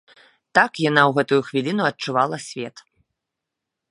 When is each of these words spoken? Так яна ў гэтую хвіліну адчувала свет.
Так 0.59 0.71
яна 0.89 1.01
ў 1.09 1.17
гэтую 1.17 1.39
хвіліну 1.51 1.83
адчувала 1.91 2.37
свет. 2.47 2.75